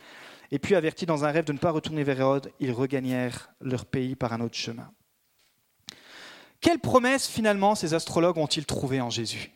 [0.52, 3.86] Et puis, avertis dans un rêve de ne pas retourner vers Hérode, ils regagnèrent leur
[3.86, 4.90] pays par un autre chemin.
[6.62, 9.52] Quelle promesse finalement ces astrologues ont-ils trouvé en Jésus?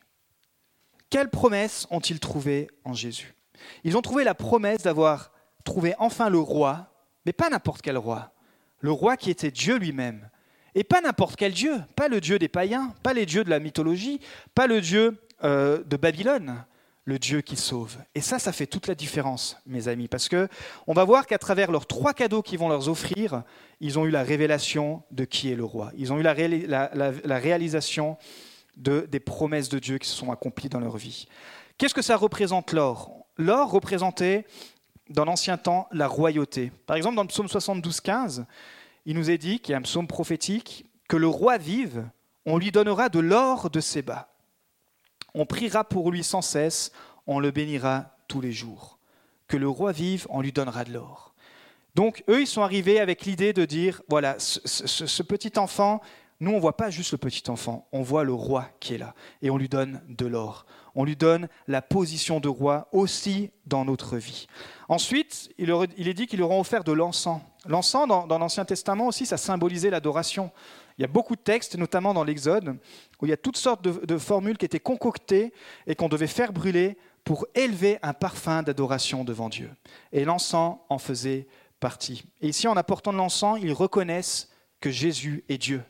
[1.10, 3.36] Quelle promesse ont-ils trouvé en Jésus?
[3.84, 5.32] Ils ont trouvé la promesse d'avoir
[5.64, 6.88] trouvé enfin le roi,
[7.26, 8.32] mais pas n'importe quel roi,
[8.80, 10.30] le roi qui était Dieu lui-même.
[10.74, 13.60] Et pas n'importe quel Dieu, pas le Dieu des païens, pas les dieux de la
[13.60, 14.22] mythologie,
[14.56, 16.64] pas le Dieu euh, de Babylone,
[17.06, 17.98] le Dieu qui sauve.
[18.14, 20.48] Et ça, ça fait toute la différence, mes amis, parce que
[20.88, 23.44] on va voir qu'à travers leurs trois cadeaux qu'ils vont leur offrir,
[23.80, 25.92] ils ont eu la révélation de qui est le roi.
[25.98, 26.34] Ils ont eu la,
[27.38, 28.18] réalisation
[28.78, 31.28] de, des promesses de Dieu qui se sont accomplies dans leur vie.
[31.78, 33.26] Qu'est-ce que ça représente l'or?
[33.38, 34.46] L'or représentait,
[35.10, 36.72] dans l'ancien temps, la royauté.
[36.86, 38.46] Par exemple, dans le psaume 72, 15,
[39.06, 42.08] il nous est dit, qui est un psaume prophétique, que le roi vive,
[42.46, 44.31] on lui donnera de l'or de ses bas.
[45.34, 46.92] On priera pour lui sans cesse,
[47.28, 48.98] on le bénira tous les jours.
[49.48, 51.34] Que le roi vive, on lui donnera de l'or.
[51.96, 56.02] Donc eux, ils sont arrivés avec l'idée de dire, voilà, ce, petit enfant,
[56.40, 58.98] nous, on ne voit pas juste le petit enfant, on voit le roi qui est
[58.98, 60.66] là, et on lui donne de l'or.
[60.96, 64.48] On lui donne la position de roi aussi dans notre vie.
[64.90, 67.42] Ensuite, il, est dit qu'ils leur ont offert de l'encens.
[67.66, 70.52] L'encens, dans, dans l'Ancien Testament aussi, ça symbolisait l'adoration.
[71.02, 72.78] Il y a beaucoup de textes, notamment dans l'Exode,
[73.20, 75.52] où il y a toutes sortes de, formules qui étaient concoctées
[75.88, 79.72] et qu'on devait faire brûler pour élever un parfum d'adoration devant Dieu.
[80.12, 81.48] Et l'encens en faisait
[81.80, 82.24] partie.
[82.40, 85.82] Et ici, en apportant de l'encens, ils reconnaissent que Jésus est Dieu.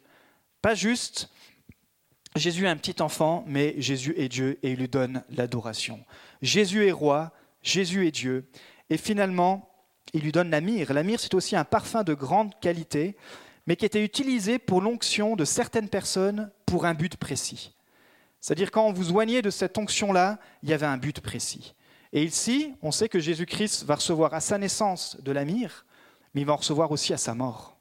[0.62, 1.30] Pas juste
[2.38, 6.00] Jésus est un petit enfant, mais Jésus est Dieu et il lui donne l'adoration.
[6.42, 8.48] Jésus est roi, Jésus est Dieu.
[8.90, 9.70] Et finalement,
[10.14, 10.94] il lui donne la myrrhe.
[10.94, 13.18] La myrrhe, c'est aussi un parfum de grande qualité
[13.68, 17.76] mais qui était utilisé pour l'onction de certaines personnes pour un but précis.
[18.40, 21.76] C'est-à-dire quand vous oignait de cette onction-là, il y avait un but précis.
[22.14, 25.86] Et ici, on sait que Jésus-Christ va recevoir à sa naissance de la myrrhe,
[26.34, 27.78] mais il va en recevoir aussi à sa mort.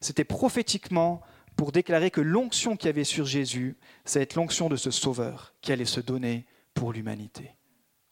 [0.00, 1.22] C'était prophétiquement
[1.56, 4.90] pour déclarer que l'onction qu'il y avait sur Jésus, ça va être l'onction de ce
[4.90, 7.56] Sauveur qui allait se donner pour l'humanité.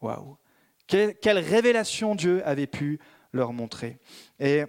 [0.01, 0.37] Waouh
[0.87, 2.99] quelle, révélation Dieu avait pu
[3.33, 3.99] leur montrer.
[4.39, 4.65] Et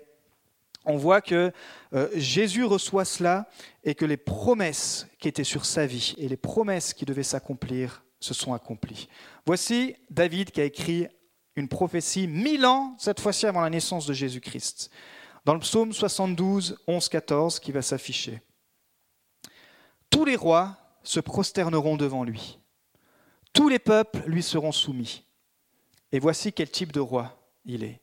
[0.87, 1.51] on voit que
[1.93, 3.47] euh, Jésus reçoit cela
[3.83, 8.03] et que les promesses qui étaient sur sa vie et les promesses qui devaient s'accomplir
[8.19, 9.07] se sont accomplies.
[9.45, 11.07] Voici David qui a écrit
[11.55, 14.89] une prophétie mille ans, cette fois-ci avant la naissance de Jésus-Christ,
[15.45, 18.41] dans le psaume 72, 11, 14, qui va s'afficher.
[20.09, 22.59] Tous les rois se prosterneront devant lui.
[23.53, 25.23] Tous les peuples lui seront soumis.
[26.11, 27.99] Et voici quel type de roi il est.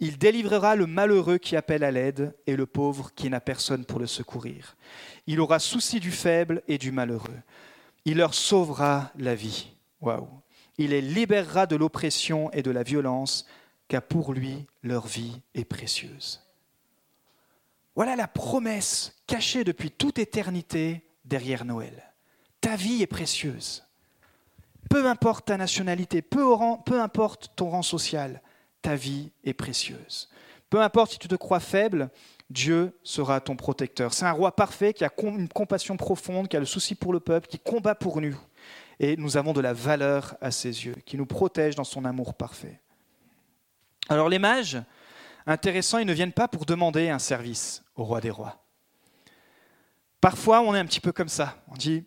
[0.00, 4.00] Il délivrera le malheureux qui appelle à l'aide et le pauvre qui n'a personne pour
[4.00, 4.76] le secourir.
[5.26, 7.40] Il aura souci du faible et du malheureux.
[8.04, 9.68] Il leur sauvera la vie.
[10.00, 10.28] Waouh.
[10.76, 13.46] Il les libérera de l'oppression et de la violence,
[13.86, 16.42] car pour lui, leur vie est précieuse.
[17.94, 22.12] Voilà la promesse cachée depuis toute éternité derrière Noël.
[22.60, 23.84] Ta vie est précieuse.
[24.90, 26.44] Peu importe ta nationalité, peu,
[26.84, 28.42] peu importe ton rang social,
[28.84, 30.28] ta vie est précieuse.
[30.68, 32.10] Peu importe si tu te crois faible,
[32.50, 34.12] Dieu sera ton protecteur.
[34.12, 37.20] C'est un roi parfait qui a une compassion profonde, qui a le souci pour le
[37.20, 38.38] peuple, qui combat pour nous.
[39.00, 42.34] Et nous avons de la valeur à ses yeux, qui nous protège dans son amour
[42.34, 42.78] parfait.
[44.10, 44.78] Alors les mages,
[45.46, 48.62] intéressants, ils ne viennent pas pour demander un service au roi des rois.
[50.20, 51.56] Parfois, on est un petit peu comme ça.
[51.68, 52.04] On dit,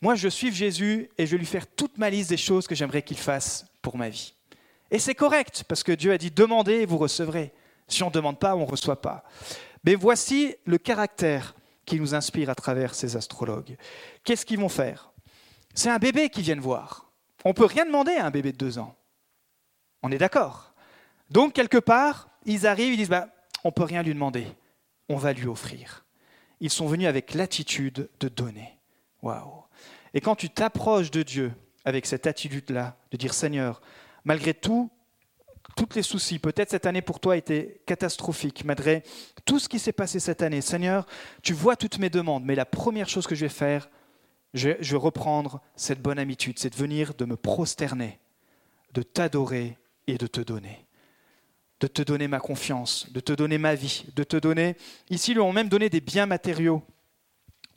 [0.00, 2.76] moi, je suis Jésus et je vais lui faire toute ma liste des choses que
[2.76, 4.34] j'aimerais qu'il fasse pour ma vie.
[4.92, 7.50] Et c'est correct, parce que Dieu a dit demandez et vous recevrez.
[7.88, 9.24] Si on ne demande pas, on ne reçoit pas.
[9.84, 11.54] Mais voici le caractère
[11.86, 13.76] qui nous inspire à travers ces astrologues.
[14.22, 15.10] Qu'est-ce qu'ils vont faire?
[15.74, 17.10] C'est un bébé qu'ils viennent voir.
[17.44, 18.94] On ne peut rien demander à un bébé de deux ans.
[20.02, 20.74] On est d'accord
[21.30, 23.28] Donc, quelque part, ils arrivent, ils disent bah,
[23.64, 24.46] on ne peut rien lui demander.
[25.08, 26.04] On va lui offrir.
[26.60, 28.78] Ils sont venus avec l'attitude de donner.
[29.22, 29.64] Waouh
[30.12, 31.52] Et quand tu t'approches de Dieu
[31.86, 33.80] avec cette attitude-là, de dire Seigneur,
[34.24, 34.90] malgré tout,
[35.76, 39.02] tous les soucis, peut-être cette année pour toi a été catastrophique, malgré
[39.44, 40.60] tout ce qui s'est passé cette année.
[40.60, 41.06] Seigneur,
[41.42, 43.88] tu vois toutes mes demandes, mais la première chose que je vais faire,
[44.54, 48.18] je, vais reprendre cette bonne habitude, c'est de venir, de me prosterner,
[48.92, 50.86] de t'adorer et de te donner.
[51.80, 54.76] De te donner ma confiance, de te donner ma vie, de te donner.
[55.10, 56.82] Ici, ils lui ont même donné des biens matériaux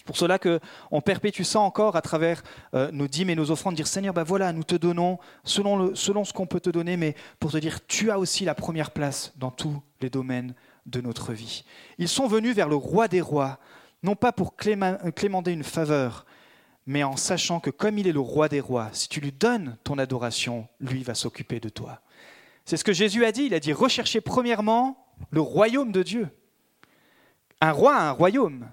[0.06, 2.44] pour cela qu'on perpétue ça encore à travers
[2.76, 6.24] euh, nos dîmes et nos offrandes, dire Seigneur, ben voilà, nous te donnons selon, selon
[6.24, 9.34] ce qu'on peut te donner, mais pour te dire, tu as aussi la première place
[9.38, 10.54] dans tous les domaines
[10.86, 11.66] de notre vie.
[11.98, 13.60] Ils sont venus vers le roi des rois,
[14.04, 16.26] non pas pour clémenter une faveur,
[16.86, 19.76] mais en sachant que comme il est le roi des rois, si tu lui donnes
[19.84, 22.02] ton adoration, lui va s'occuper de toi.
[22.66, 26.30] C'est ce que Jésus a dit, il a dit, recherchez premièrement le royaume de Dieu.
[27.62, 28.70] Un roi a un royaume.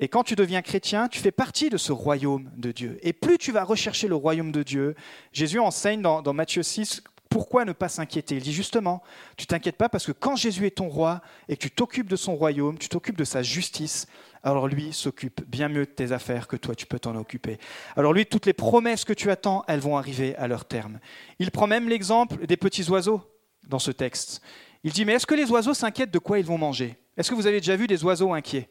[0.00, 2.98] Et quand tu deviens chrétien, tu fais partie de ce royaume de Dieu.
[3.02, 4.94] Et plus tu vas rechercher le royaume de Dieu,
[5.32, 8.36] Jésus enseigne dans, Matthieu 6 pourquoi ne pas s'inquiéter.
[8.36, 9.02] Il dit justement,
[9.36, 12.14] tu t'inquiètes pas parce que quand Jésus est ton roi et que tu t'occupes de
[12.14, 14.06] son royaume, tu t'occupes de sa justice,
[14.44, 17.58] alors lui s'occupe bien mieux de tes affaires que toi tu peux t'en occuper.
[17.96, 21.00] Alors lui, toutes les promesses que tu attends, elles vont arriver à leur terme.
[21.40, 23.20] Il prend même l'exemple des petits oiseaux
[23.66, 24.40] dans ce texte.
[24.84, 26.96] Il dit, mais est-ce que les oiseaux s'inquiètent de quoi ils vont manger?
[27.16, 28.68] Est-ce que vous avez déjà vu des oiseaux inquiets?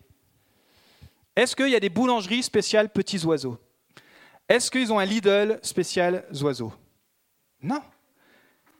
[1.35, 3.57] Est-ce qu'il y a des boulangeries spéciales petits oiseaux?
[4.49, 6.73] Est-ce qu'ils ont un Lidl spécial oiseaux
[7.61, 7.81] Non.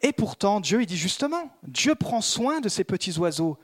[0.02, 3.58] Et pourtant, Dieu, il dit justement, Dieu prend soin de ces petits oiseaux.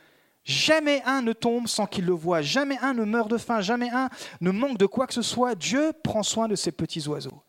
[0.46, 3.90] Jamais un ne tombe sans qu'il le voie, jamais un ne meurt de faim, jamais
[3.92, 5.54] un ne manque de quoi que ce soit.
[5.54, 7.44] Dieu prend soin de ces petits oiseaux.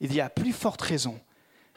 [0.00, 1.20] Il dit à plus forte raison,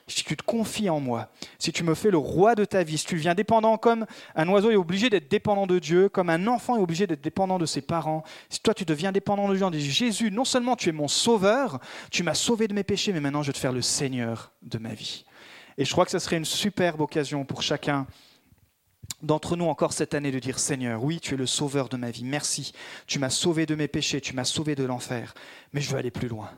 [0.08, 2.98] si tu te confies en moi, si tu me fais le roi de ta vie,
[2.98, 6.48] si tu deviens dépendant comme un oiseau est obligé d'être dépendant de Dieu, comme un
[6.48, 9.66] enfant est obligé d'être dépendant de ses parents, si toi tu deviens dépendant de Dieu,
[9.66, 11.80] on dit Jésus, non seulement tu es mon sauveur,
[12.12, 14.78] tu m'as sauvé de mes péchés, mais maintenant je vais te faire le Seigneur de
[14.78, 15.26] ma vie.
[15.78, 18.06] Et je crois que ce serait une superbe occasion pour chacun
[19.22, 22.12] d'entre nous encore cette année de dire Seigneur, oui, tu es le sauveur de ma
[22.12, 22.74] vie, merci,
[23.08, 25.34] tu m'as sauvé de mes péchés, tu m'as sauvé de l'enfer,
[25.72, 26.50] mais je veux aller plus loin.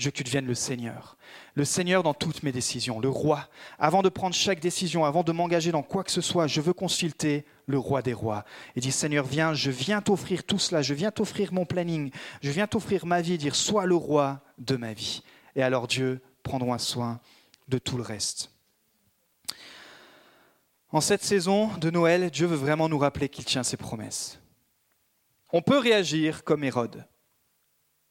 [0.00, 1.18] Je veux que tu deviennes le Seigneur.
[1.52, 3.50] Le Seigneur dans toutes mes décisions, le roi.
[3.78, 6.72] Avant de prendre chaque décision, avant de m'engager dans quoi que ce soit, je veux
[6.72, 8.46] consulter le roi des rois.
[8.76, 12.10] Et dire Seigneur, viens, je viens t'offrir tout cela, je viens t'offrir mon planning,
[12.40, 15.22] je viens t'offrir ma vie, dire sois le roi de ma vie.
[15.54, 17.20] Et alors Dieu prendra soin
[17.68, 18.52] de tout le reste.
[20.92, 24.40] En cette saison de Noël, Dieu veut vraiment nous rappeler qu'il tient ses promesses.
[25.52, 27.04] On peut réagir comme Hérode.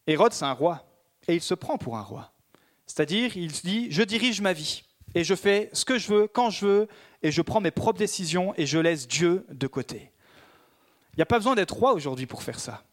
[0.05, 0.85] Hérode, c'est un roi
[1.29, 2.31] et il se prend pour un roi.
[2.87, 6.27] C'est-à-dire, il se dit, je dirige ma vie et je fais ce que je veux,
[6.27, 6.87] quand je veux,
[7.21, 10.11] et je prends mes propres décisions et je laisse Dieu de côté.
[11.13, 12.83] Il n'y a pas besoin d'être roi aujourd'hui pour faire ça.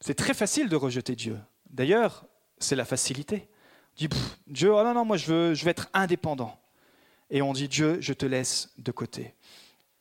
[0.00, 1.38] C'est très facile de rejeter Dieu.
[1.70, 2.24] D'ailleurs,
[2.58, 3.48] c'est la facilité.
[3.48, 4.08] On dit,
[4.46, 6.60] Dieu, oh non, non, moi je veux, je veux être indépendant.
[7.30, 9.34] Et on dit, Dieu, je te laisse de côté.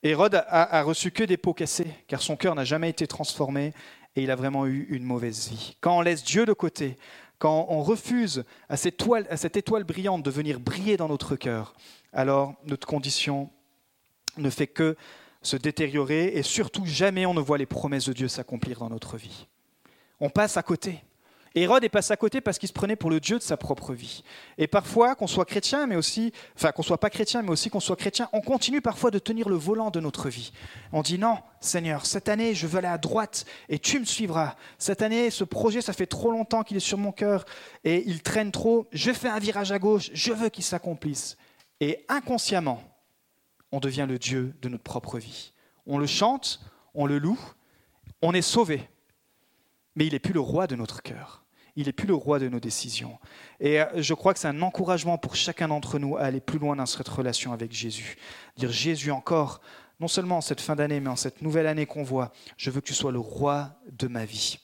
[0.03, 3.73] Hérode a, reçu que des pots cassés, car son cœur n'a jamais été transformé
[4.15, 5.75] et il a vraiment eu une mauvaise vie.
[5.81, 6.97] Quand on laisse Dieu de côté,
[7.39, 11.73] quand on refuse à cette, étoile, brillante de venir briller dans notre cœur,
[12.13, 13.49] alors notre condition
[14.37, 14.95] ne fait que
[15.41, 19.17] se détériorer et surtout jamais on ne voit les promesses de Dieu s'accomplir dans notre
[19.17, 19.47] vie.
[20.19, 21.03] On passe à côté.
[21.57, 23.93] Hérode est passé à côté parce qu'il se prenait pour le Dieu de sa propre
[23.93, 24.23] vie.
[24.57, 27.79] Et parfois, qu'on soit chrétien, mais aussi, enfin qu'on soit pas chrétien, mais aussi qu'on
[27.79, 30.51] soit chrétien, on continue parfois de tenir le volant de notre vie.
[30.91, 34.55] On dit non, Seigneur, cette année, je veux aller à droite et tu me suivras.
[34.77, 37.45] Cette année, ce projet, ça fait trop longtemps qu'il est sur mon cœur
[37.85, 38.87] et il traîne trop.
[38.91, 41.37] Je fais un virage à gauche, je veux qu'il s'accomplisse.
[41.79, 42.83] Et inconsciemment,
[43.71, 45.53] on devient le Dieu de notre propre vie.
[45.87, 46.59] On le chante,
[46.93, 47.39] on le loue,
[48.21, 48.89] on est sauvé,
[49.95, 51.44] mais il n'est plus le roi de notre cœur.
[51.75, 53.17] Il n'est plus le roi de nos décisions.
[53.59, 56.59] Et euh, je crois que c'est un encouragement pour chacun d'entre nous à aller plus
[56.59, 58.17] loin dans cette relation avec Jésus.
[58.55, 59.61] Dire Jésus encore,
[59.99, 62.81] non seulement en cette fin d'année, mais en cette nouvelle année qu'on voit, je veux
[62.81, 64.59] que tu sois le roi de ma vie.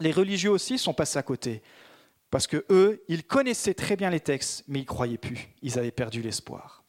[0.00, 1.62] Les religieux aussi sont passés à côté.
[2.30, 5.48] Parce que eux, ils connaissaient très bien les textes, mais ils ne croyaient plus.
[5.60, 6.82] Ils avaient perdu l'espoir.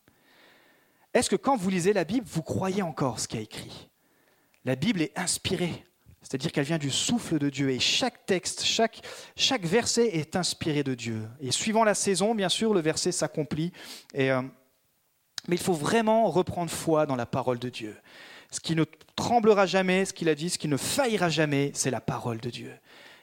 [1.14, 3.90] Est-ce que quand vous lisez la Bible, vous croyez encore ce qui est écrit?
[4.64, 5.86] La Bible est inspirée
[6.24, 7.70] c'est-à-dire qu'elle vient du souffle de Dieu.
[7.70, 9.02] Et chaque texte, chaque,
[9.36, 11.28] chaque verset est inspiré de Dieu.
[11.42, 13.74] Et suivant la saison, bien sûr, le verset s'accomplit.
[14.18, 14.42] Euh,
[15.48, 17.96] mais il faut vraiment reprendre foi dans la parole de Dieu.
[18.50, 21.92] Ce qui ne tremblera jamais, ce qu'il a dit, ce qui ne faillira jamais, c'est
[21.92, 22.72] la parole de Dieu.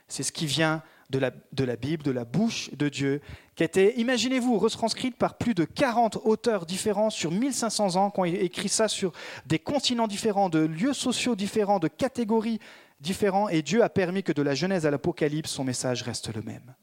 [0.07, 3.21] C'est ce qui vient de la, de la, Bible, de la bouche de Dieu,
[3.57, 8.21] qui a été, imaginez-vous, retranscrite par plus de 40 auteurs différents sur 1500 ans, qui
[8.21, 9.13] ont écrit ça sur
[9.47, 12.61] des continents différents, de lieux sociaux différents, de catégories
[13.01, 16.43] différents, et Dieu a permis que de la Genèse à l'Apocalypse, son message reste le
[16.43, 16.75] même.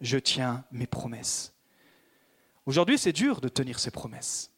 [0.00, 1.52] Je tiens mes promesses.
[2.66, 4.50] Aujourd'hui, c'est dur de tenir ses promesses.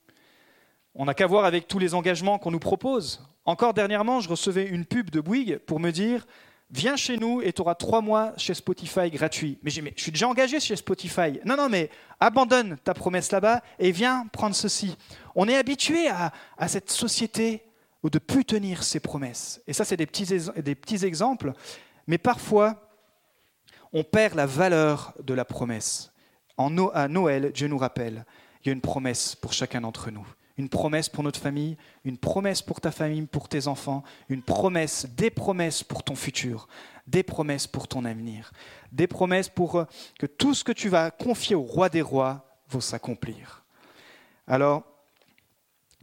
[0.94, 3.26] On n'a qu'à voir avec tous les engagements qu'on nous propose.
[3.44, 6.26] Encore dernièrement, je recevais une pub de Bouygues pour me dire
[6.70, 9.58] Viens chez nous et tu auras trois mois chez Spotify gratuit.
[9.62, 11.38] Mais, mais je suis déjà engagé chez Spotify.
[11.44, 11.90] Non, non, mais
[12.20, 14.96] abandonne ta promesse là-bas et viens prendre ceci.
[15.34, 17.62] On est habitué à, à cette société
[18.04, 19.60] ou de plus tenir ses promesses.
[19.66, 20.26] Et ça, c'est des petits,
[20.62, 21.54] des petits exemples,
[22.06, 22.90] mais parfois,
[23.92, 26.12] on perd la valeur de la promesse.
[26.58, 28.26] En, à Noël, Dieu nous rappelle,
[28.60, 30.26] il y a une promesse pour chacun d'entre nous.
[30.56, 35.06] Une promesse pour notre famille, une promesse pour ta famille, pour tes enfants, une promesse,
[35.16, 36.68] des promesses pour ton futur,
[37.06, 38.52] des promesses pour ton avenir,
[38.92, 39.84] des promesses pour euh,
[40.18, 43.64] que tout ce que tu vas confier au roi des rois va s'accomplir.
[44.46, 44.84] Alors,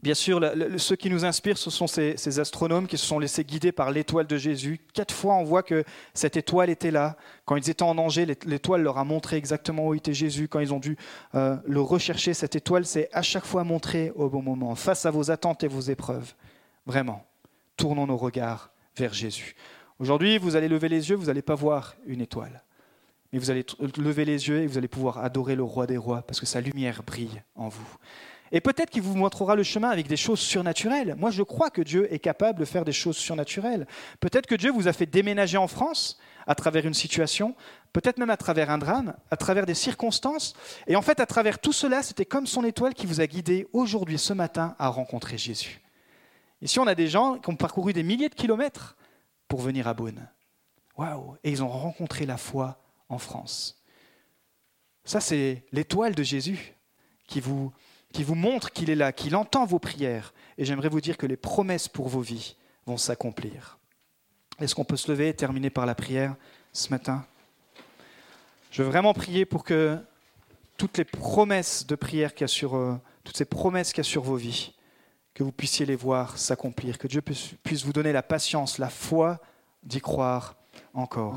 [0.02, 0.40] Bien sûr,
[0.78, 4.26] ceux qui nous inspirent, ce sont ces, astronomes qui se sont laissés guider par l'étoile
[4.26, 4.80] de Jésus.
[4.94, 7.16] Quatre fois, on voit que cette étoile était là.
[7.44, 10.48] Quand ils étaient en danger, l'étoile leur a montré exactement où était Jésus.
[10.48, 10.96] Quand ils ont dû
[11.36, 15.12] euh, le rechercher, cette étoile s'est à chaque fois montrée au bon moment, face à
[15.12, 16.34] vos attentes et vos épreuves.
[16.84, 17.24] Vraiment,
[17.76, 19.54] tournons nos regards vers Jésus.
[20.00, 22.64] Aujourd'hui, vous allez lever les yeux, vous n'allez pas voir une étoile.
[23.32, 23.64] Mais vous allez
[23.96, 26.60] lever les yeux et vous allez pouvoir adorer le roi des rois parce que sa
[26.60, 27.96] lumière brille en vous.
[28.54, 31.14] Et peut-être qu'il vous montrera le chemin avec des choses surnaturelles.
[31.18, 33.86] Moi, je crois que Dieu est capable de faire des choses surnaturelles.
[34.20, 37.54] Peut-être que Dieu vous a fait déménager en France à travers une situation,
[37.94, 40.54] peut-être même à travers un drame, à travers des circonstances.
[40.86, 43.68] Et en fait, à travers tout cela, c'était comme son étoile qui vous a guidé
[43.72, 45.80] aujourd'hui, ce matin, à rencontrer Jésus.
[46.60, 48.96] Ici, on a des gens qui ont parcouru des milliers de kilomètres
[49.48, 50.28] pour venir à Beaune.
[50.98, 53.82] Waouh Et ils ont rencontré la foi en France.
[55.04, 56.74] Ça, c'est l'étoile de Jésus
[57.26, 57.72] qui vous,
[58.12, 60.32] qui vous montre qu'il est là, qu'il entend vos prières.
[60.58, 62.56] Et j'aimerais vous dire que les promesses pour vos vies
[62.86, 63.78] vont s'accomplir.
[64.60, 66.36] Est-ce qu'on peut se lever et terminer par la prière
[66.72, 67.24] ce matin?
[68.70, 69.98] Je veux vraiment prier pour que
[70.76, 72.94] toutes les promesses de prière qu'il y sur, euh,
[73.24, 74.74] toutes ces promesses qu'il y a sur vos vies,
[75.34, 79.40] que vous puissiez les voir s'accomplir, que Dieu puisse vous donner la patience, la foi
[79.82, 80.56] d'y croire
[80.94, 81.36] encore.